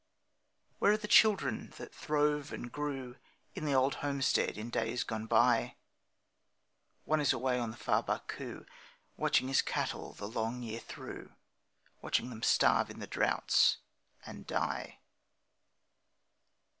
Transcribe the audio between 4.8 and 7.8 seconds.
gone by? One is away on the